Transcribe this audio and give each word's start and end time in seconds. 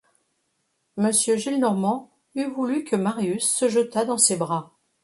Monsieur 0.97 1.35
Gillenormand 1.37 2.09
eût 2.33 2.45
voulu 2.47 2.83
que 2.83 2.95
Marius 2.95 3.47
se 3.47 3.69
jetât 3.69 4.03
dans 4.05 4.17
ses 4.17 4.35
bras. 4.35 4.73